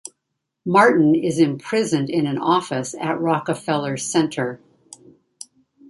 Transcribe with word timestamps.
Martin 0.65 1.13
is 1.13 1.37
imprisoned 1.37 2.09
in 2.09 2.25
an 2.25 2.39
office 2.39 2.95
at 2.99 3.21
Rockefeller 3.21 3.97
Center. 3.97 4.59